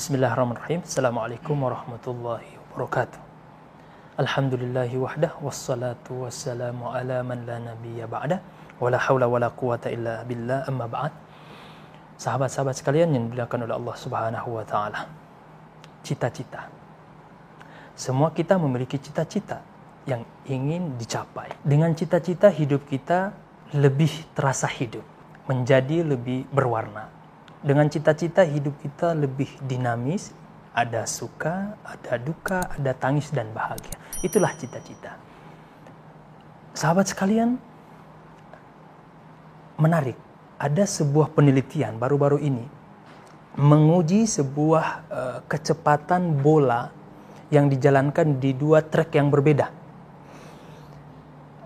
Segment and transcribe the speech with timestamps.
[0.00, 0.80] Bismillahirrahmanirrahim.
[0.80, 3.20] Assalamualaikum warahmatullahi wabarakatuh.
[4.16, 8.40] Alhamdulillahi wahdah wassalatu wassalamu ala man la nabiyya ba'da
[8.80, 11.12] wala haula wala quwata illa billah amma ba'd.
[12.16, 15.04] Sahabat-sahabat sekalian yang dimuliakan oleh Allah Subhanahu wa taala.
[16.00, 16.72] Cita-cita.
[17.92, 19.60] Semua kita memiliki cita-cita
[20.08, 21.52] yang ingin dicapai.
[21.60, 23.36] Dengan cita-cita hidup kita
[23.76, 25.04] lebih terasa hidup,
[25.44, 27.19] menjadi lebih berwarna
[27.60, 30.32] dengan cita-cita hidup kita lebih dinamis,
[30.72, 33.96] ada suka, ada duka, ada tangis dan bahagia.
[34.24, 35.16] Itulah cita-cita.
[36.72, 37.60] Sahabat sekalian,
[39.76, 40.16] menarik.
[40.60, 42.80] Ada sebuah penelitian baru-baru ini
[43.58, 46.92] menguji sebuah uh, kecepatan bola
[47.50, 49.66] yang dijalankan di dua trek yang berbeda.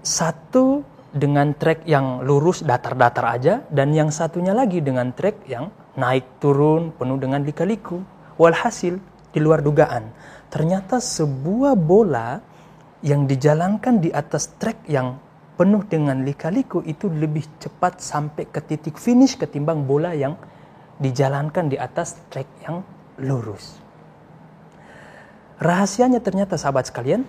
[0.01, 0.81] Satu
[1.13, 6.91] dengan trek yang lurus datar-datar aja dan yang satunya lagi dengan trek yang naik turun
[6.95, 8.03] penuh dengan lika-liku.
[8.35, 8.99] Walhasil
[9.31, 10.11] di luar dugaan,
[10.51, 12.43] ternyata sebuah bola
[13.03, 15.19] yang dijalankan di atas trek yang
[15.55, 20.35] penuh dengan lika-liku itu lebih cepat sampai ke titik finish ketimbang bola yang
[20.99, 22.83] dijalankan di atas trek yang
[23.23, 23.79] lurus.
[25.63, 27.23] Rahasianya ternyata sahabat sekalian,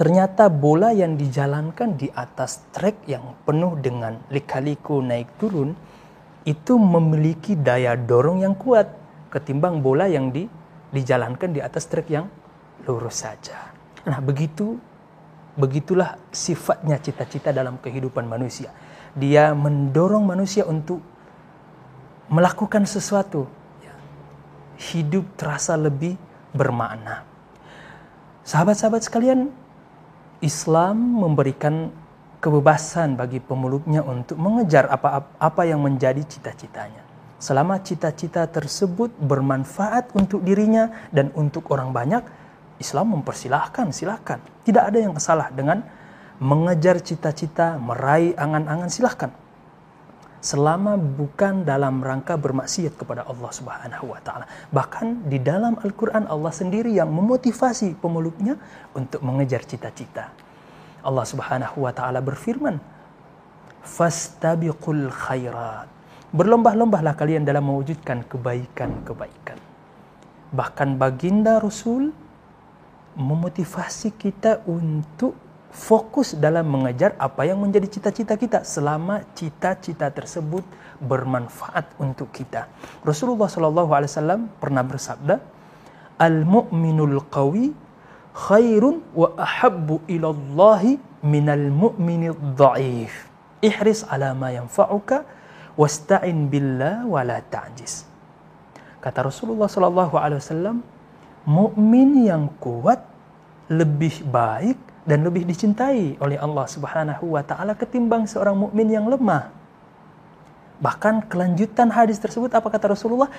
[0.00, 5.76] ternyata bola yang dijalankan di atas trek yang penuh dengan lika-liku naik turun
[6.44, 8.92] itu memiliki daya dorong yang kuat
[9.32, 10.44] ketimbang bola yang di,
[10.92, 12.28] dijalankan di atas trek yang
[12.84, 13.72] lurus saja.
[14.04, 14.76] Nah, begitu
[15.56, 18.70] begitulah sifatnya cita-cita dalam kehidupan manusia.
[19.16, 21.00] Dia mendorong manusia untuk
[22.28, 23.48] melakukan sesuatu.
[23.80, 23.94] Ya.
[24.92, 26.20] Hidup terasa lebih
[26.52, 27.24] bermakna.
[28.44, 29.48] Sahabat-sahabat sekalian,
[30.44, 31.88] Islam memberikan
[32.44, 37.00] kebebasan bagi pemeluknya untuk mengejar apa, apa yang menjadi cita-citanya.
[37.40, 42.20] Selama cita-cita tersebut bermanfaat untuk dirinya dan untuk orang banyak,
[42.76, 44.44] Islam mempersilahkan, silakan.
[44.60, 45.80] Tidak ada yang salah dengan
[46.36, 49.32] mengejar cita-cita, meraih angan-angan, silahkan.
[50.44, 54.44] Selama bukan dalam rangka bermaksiat kepada Allah Subhanahu wa taala.
[54.68, 58.60] Bahkan di dalam Al-Qur'an Allah sendiri yang memotivasi pemeluknya
[58.92, 60.43] untuk mengejar cita-cita.
[61.04, 62.80] Allah Subhanahu wa taala berfirman,
[63.84, 65.86] "Fastabiqul khairat."
[66.34, 69.60] Berlomba-lombalah kalian dalam mewujudkan kebaikan-kebaikan.
[70.50, 72.10] Bahkan baginda Rasul
[73.14, 75.38] memotivasi kita untuk
[75.74, 80.62] fokus dalam mengejar apa yang menjadi cita-cita kita selama cita-cita tersebut
[81.02, 82.70] bermanfaat untuk kita.
[83.02, 85.42] Rasulullah SAW pernah bersabda,
[86.18, 87.83] "Al-mu'minul qawi
[88.34, 93.30] khairun wa ahabbu ilallahi minal mu'mini dha'if.
[93.62, 95.24] Ihris ala ma yanfa'uka
[95.78, 98.04] wasta'in billah wa la ta'jiz.
[98.98, 100.76] Kata Rasulullah sallallahu alaihi wasallam,
[101.46, 103.00] mukmin yang kuat
[103.70, 109.48] lebih baik dan lebih dicintai oleh Allah Subhanahu wa taala ketimbang seorang mukmin yang lemah.
[110.82, 113.30] Bahkan kelanjutan hadis tersebut apa kata Rasulullah?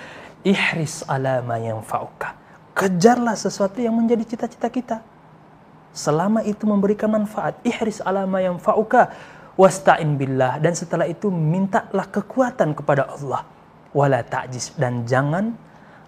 [0.42, 2.45] Ihris ala ma yanfa'uka
[2.76, 5.00] Kejarlah sesuatu yang menjadi cita-cita kita.
[5.96, 7.56] Selama itu memberikan manfaat.
[7.64, 9.16] Ihris alama yang fa'uka.
[9.56, 10.60] Wasta'in billah.
[10.60, 13.48] Dan setelah itu mintalah kekuatan kepada Allah.
[13.96, 14.76] Wala ta'jiz.
[14.76, 15.56] Dan jangan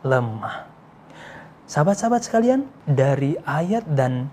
[0.04, 0.68] lemah.
[1.64, 4.28] Sahabat-sahabat sekalian, dari ayat dan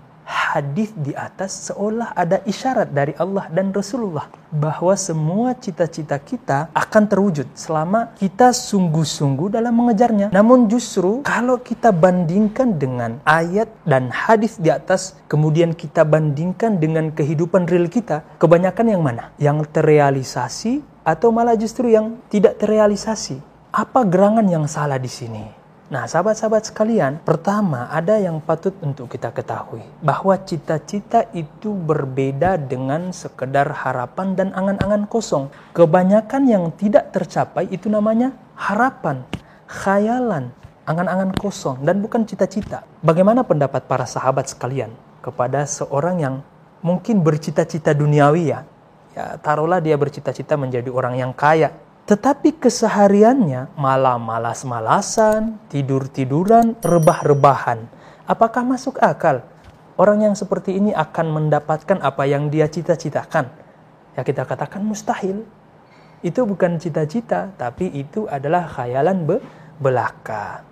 [0.56, 7.04] hadis di atas seolah ada isyarat dari Allah dan Rasulullah bahwa semua cita-cita kita akan
[7.04, 10.32] terwujud selama kita sungguh-sungguh dalam mengejarnya.
[10.32, 17.12] Namun justru kalau kita bandingkan dengan ayat dan hadis di atas, kemudian kita bandingkan dengan
[17.12, 19.36] kehidupan real kita, kebanyakan yang mana?
[19.36, 23.38] Yang terrealisasi atau malah justru yang tidak terrealisasi?
[23.76, 25.55] Apa gerangan yang salah di sini?
[25.86, 33.14] Nah, sahabat-sahabat sekalian, pertama ada yang patut untuk kita ketahui bahwa cita-cita itu berbeda dengan
[33.14, 35.46] sekedar harapan dan angan-angan kosong.
[35.78, 39.22] Kebanyakan yang tidak tercapai itu namanya harapan,
[39.70, 40.50] khayalan,
[40.90, 42.82] angan-angan kosong dan bukan cita-cita.
[43.06, 44.90] Bagaimana pendapat para sahabat sekalian
[45.22, 46.34] kepada seorang yang
[46.82, 48.66] mungkin bercita-cita duniawi ya?
[49.14, 51.70] Ya, taruhlah dia bercita-cita menjadi orang yang kaya,
[52.06, 57.82] tetapi kesehariannya malah malas-malasan, tidur-tiduran, rebah-rebahan.
[58.30, 59.42] Apakah masuk akal?
[59.98, 63.50] Orang yang seperti ini akan mendapatkan apa yang dia cita-citakan.
[64.14, 65.42] Ya kita katakan mustahil.
[66.22, 69.36] Itu bukan cita-cita, tapi itu adalah khayalan be
[69.82, 70.62] belaka.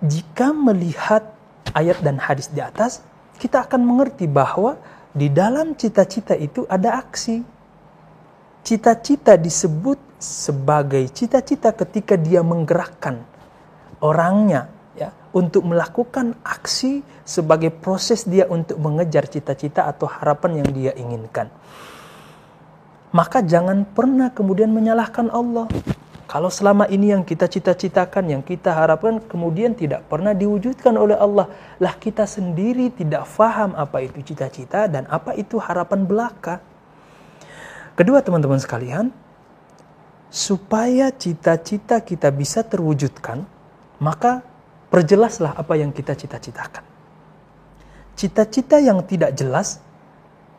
[0.00, 1.36] Jika melihat
[1.76, 3.04] ayat dan hadis di atas,
[3.36, 4.80] kita akan mengerti bahwa
[5.12, 7.53] di dalam cita-cita itu ada aksi
[8.64, 13.20] Cita-cita disebut sebagai cita-cita ketika dia menggerakkan
[14.00, 20.92] orangnya ya untuk melakukan aksi sebagai proses dia untuk mengejar cita-cita atau harapan yang dia
[20.96, 21.52] inginkan.
[23.14, 25.68] Maka jangan pernah kemudian menyalahkan Allah.
[26.24, 31.46] Kalau selama ini yang kita cita-citakan, yang kita harapkan kemudian tidak pernah diwujudkan oleh Allah,
[31.78, 36.58] lah kita sendiri tidak faham apa itu cita-cita dan apa itu harapan belaka.
[37.94, 39.14] Kedua teman-teman sekalian,
[40.30, 43.46] supaya cita-cita kita bisa terwujudkan,
[44.02, 44.42] maka
[44.90, 46.82] perjelaslah apa yang kita cita-citakan.
[48.18, 49.78] Cita-cita yang tidak jelas,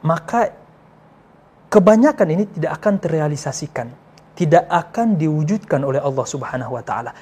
[0.03, 0.55] maka
[1.71, 3.87] kebanyakan ini tidak akan terrealisasikan
[4.35, 7.15] tidak akan diwujudkan oleh Allah Subhanahu wa taala.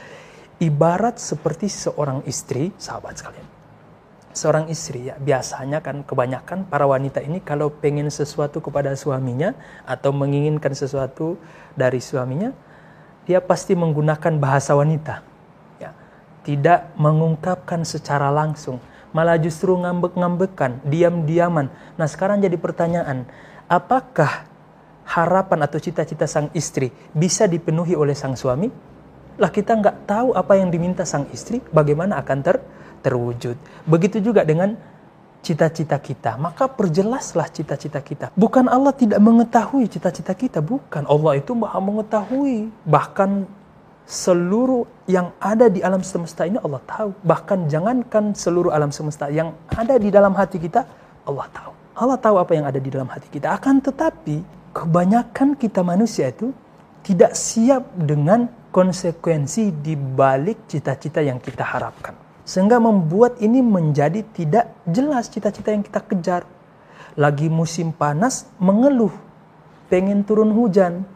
[0.57, 3.47] Ibarat seperti seorang istri, sahabat sekalian.
[4.33, 9.53] Seorang istri ya biasanya kan kebanyakan para wanita ini kalau pengen sesuatu kepada suaminya
[9.85, 11.37] atau menginginkan sesuatu
[11.77, 12.49] dari suaminya,
[13.29, 15.21] dia pasti menggunakan bahasa wanita.
[15.77, 15.93] Ya,
[16.41, 18.81] tidak mengungkapkan secara langsung,
[19.13, 21.69] malah justru ngambek-ngambekan, diam-diaman.
[21.95, 23.29] Nah, sekarang jadi pertanyaan,
[23.69, 24.49] apakah
[25.05, 28.73] harapan atau cita-cita sang istri bisa dipenuhi oleh sang suami,
[29.37, 32.57] lah kita nggak tahu apa yang diminta sang istri, bagaimana akan ter
[33.03, 33.59] terwujud.
[33.83, 34.79] Begitu juga dengan
[35.43, 38.25] cita-cita kita, maka perjelaslah cita-cita kita.
[38.33, 41.03] Bukan Allah tidak mengetahui cita-cita kita, bukan.
[41.03, 42.71] Allah itu maha mengetahui.
[42.87, 43.43] Bahkan
[44.07, 47.11] seluruh yang ada di alam semesta ini Allah tahu.
[47.27, 50.87] Bahkan jangankan seluruh alam semesta yang ada di dalam hati kita,
[51.27, 51.71] Allah tahu.
[51.93, 53.51] Allah tahu apa yang ada di dalam hati kita.
[53.51, 54.41] Akan tetapi
[54.71, 56.55] kebanyakan kita manusia itu
[57.03, 62.22] tidak siap dengan konsekuensi di balik cita-cita yang kita harapkan.
[62.43, 66.43] Sehingga membuat ini menjadi tidak jelas cita-cita yang kita kejar.
[67.15, 69.13] Lagi musim panas mengeluh,
[69.87, 71.07] pengen turun hujan.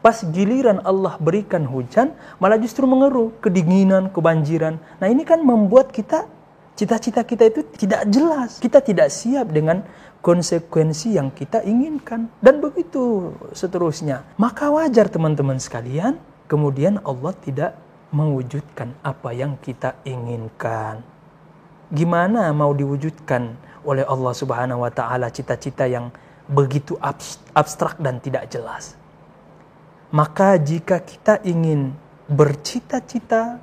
[0.00, 4.80] Pas giliran Allah berikan hujan, malah justru mengeluh, kedinginan, kebanjiran.
[4.96, 6.24] Nah ini kan membuat kita,
[6.72, 8.56] cita-cita kita itu tidak jelas.
[8.62, 9.84] Kita tidak siap dengan
[10.24, 14.24] konsekuensi yang kita inginkan dan begitu seterusnya.
[14.40, 16.16] Maka wajar teman-teman sekalian,
[16.48, 17.76] kemudian Allah tidak
[18.10, 21.02] mewujudkan apa yang kita inginkan.
[21.90, 26.10] Gimana mau diwujudkan oleh Allah Subhanahu wa taala cita-cita yang
[26.50, 26.98] begitu
[27.54, 28.94] abstrak dan tidak jelas?
[30.10, 31.94] Maka jika kita ingin
[32.26, 33.62] bercita-cita,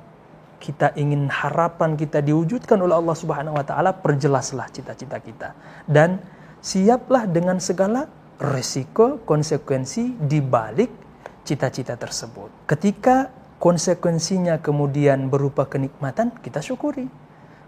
[0.60, 5.48] kita ingin harapan kita diwujudkan oleh Allah Subhanahu wa taala, perjelaslah cita-cita kita
[5.84, 6.20] dan
[6.64, 8.08] siaplah dengan segala
[8.40, 10.90] resiko, konsekuensi di balik
[11.44, 12.68] cita-cita tersebut.
[12.68, 17.10] Ketika konsekuensinya kemudian berupa kenikmatan, kita syukuri.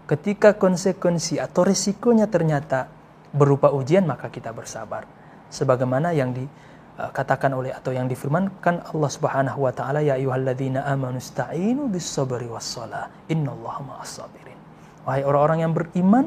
[0.07, 2.91] Ketika konsekuensi atau resikonya ternyata
[3.31, 5.07] berupa ujian, maka kita bersabar.
[5.51, 11.87] Sebagaimana yang dikatakan oleh atau yang difirmankan Allah Subhanahu wa taala ya ayyuhalladzina amanu sta'inu
[11.91, 14.59] bis sabri was shalah innallaha ma'as sabirin.
[15.07, 16.25] Wahai orang-orang yang beriman,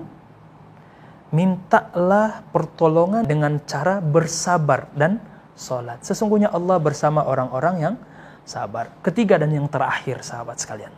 [1.33, 5.21] mintalah pertolongan dengan cara bersabar dan
[5.59, 6.03] sholat.
[6.05, 7.95] Sesungguhnya Allah bersama orang-orang yang
[8.44, 8.93] sabar.
[9.00, 10.93] Ketiga dan yang terakhir sahabat sekalian.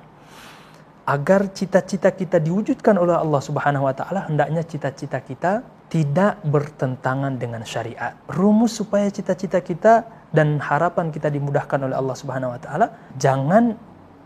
[1.06, 7.62] Agar cita-cita kita diwujudkan oleh Allah Subhanahu wa taala, hendaknya cita-cita kita tidak bertentangan dengan
[7.62, 8.18] syariat.
[8.26, 10.02] Rumus supaya cita-cita kita
[10.34, 13.78] dan harapan kita dimudahkan oleh Allah Subhanahu wa taala, jangan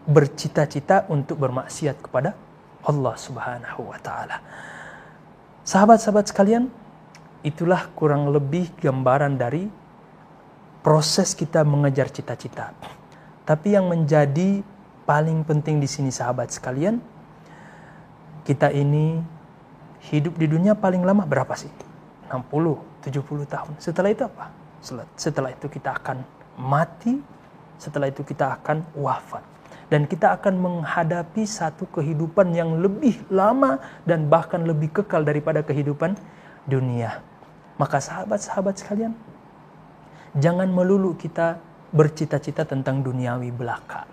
[0.09, 2.33] bercita-cita untuk bermaksiat kepada
[2.89, 4.41] Allah Subhanahu wa taala.
[5.69, 6.73] Sahabat-sahabat sekalian,
[7.45, 9.69] itulah kurang lebih gambaran dari
[10.81, 12.73] proses kita mengejar cita-cita.
[13.45, 14.63] Tapi yang menjadi
[15.09, 17.03] paling penting di sini sahabat sekalian,
[18.47, 19.21] kita ini
[20.11, 21.71] hidup di dunia paling lama berapa sih?
[22.31, 23.73] 60, 70 tahun.
[23.83, 24.55] Setelah itu apa?
[25.19, 26.23] Setelah itu kita akan
[26.57, 27.19] mati,
[27.77, 29.43] setelah itu kita akan wafat
[29.91, 36.15] dan kita akan menghadapi satu kehidupan yang lebih lama dan bahkan lebih kekal daripada kehidupan
[36.71, 37.19] dunia.
[37.75, 39.13] Maka sahabat-sahabat sekalian,
[40.39, 41.59] jangan melulu kita
[41.91, 44.07] bercita-cita tentang duniawi belaka.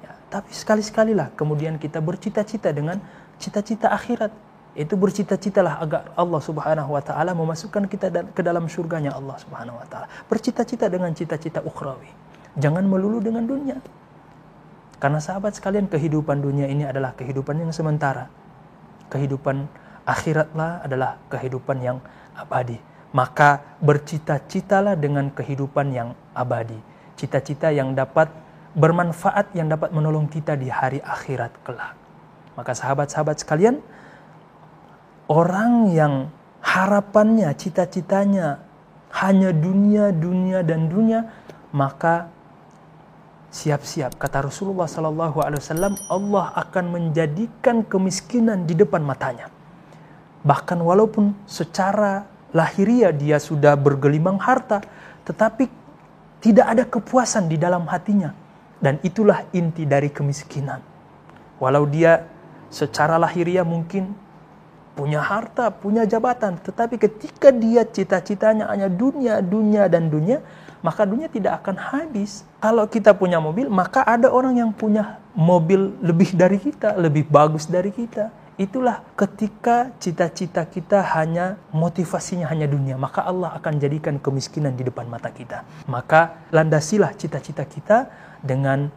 [0.00, 3.00] Ya, tapi sekali-sekalilah kemudian kita bercita-cita dengan
[3.36, 4.32] cita-cita akhirat.
[4.78, 9.86] Itu bercita-citalah agar Allah Subhanahu wa taala memasukkan kita ke dalam surganya Allah Subhanahu wa
[9.90, 10.06] taala.
[10.30, 12.08] Bercita-cita dengan cita-cita ukhrawi.
[12.54, 13.78] Jangan melulu dengan dunia.
[14.98, 18.30] Karena sahabat sekalian kehidupan dunia ini adalah kehidupan yang sementara.
[19.10, 19.66] Kehidupan
[20.02, 21.98] akhiratlah adalah kehidupan yang
[22.34, 22.78] abadi.
[23.14, 26.76] Maka bercita-citalah dengan kehidupan yang abadi.
[27.18, 28.30] Cita-cita yang dapat
[28.78, 31.98] bermanfaat, yang dapat menolong kita di hari akhirat kelak.
[32.54, 33.82] Maka sahabat-sahabat sekalian,
[35.26, 36.14] orang yang
[36.62, 38.62] harapannya, cita-citanya
[39.18, 41.26] hanya dunia, dunia, dan dunia,
[41.74, 42.30] maka
[43.48, 49.48] siap-siap kata Rasulullah wasallam Allah akan menjadikan kemiskinan di depan matanya.
[50.44, 54.84] Bahkan walaupun secara lahiriah dia sudah bergelimang harta,
[55.24, 55.77] tetapi
[56.38, 58.34] tidak ada kepuasan di dalam hatinya.
[58.78, 60.78] Dan itulah inti dari kemiskinan.
[61.58, 62.22] Walau dia
[62.70, 64.14] secara lahiriah mungkin
[64.94, 70.42] punya harta, punya jabatan, tetapi ketika dia cita-citanya hanya dunia, dunia dan dunia,
[70.82, 72.42] maka dunia tidak akan habis.
[72.58, 77.70] Kalau kita punya mobil, maka ada orang yang punya mobil lebih dari kita, lebih bagus
[77.70, 78.30] dari kita.
[78.58, 85.06] Itulah ketika cita-cita kita hanya motivasinya hanya dunia, maka Allah akan jadikan kemiskinan di depan
[85.06, 85.62] mata kita.
[85.86, 88.10] Maka landasilah cita-cita kita
[88.42, 88.90] dengan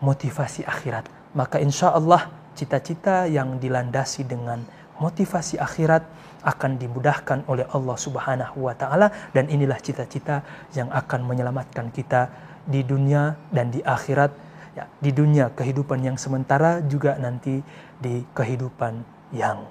[0.00, 1.12] motivasi akhirat.
[1.36, 4.64] Maka insya Allah cita-cita yang dilandasi dengan
[4.96, 6.08] motivasi akhirat
[6.48, 10.40] akan dimudahkan oleh Allah Subhanahu wa taala dan inilah cita-cita
[10.72, 12.32] yang akan menyelamatkan kita
[12.64, 14.32] di dunia dan di akhirat
[14.72, 17.60] ya di dunia kehidupan yang sementara juga nanti
[18.00, 19.64] di kehidupan yang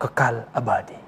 [0.00, 0.98] kekal abadi.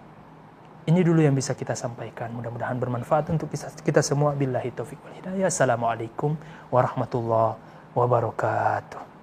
[0.84, 2.28] Ini dulu yang bisa kita sampaikan.
[2.36, 3.48] Mudah-mudahan bermanfaat untuk
[3.80, 4.36] kita semua.
[4.36, 5.48] Billahi taufiq wal hidayah.
[5.48, 6.36] Assalamualaikum
[6.68, 7.56] warahmatullahi
[7.96, 9.13] wabarakatuh.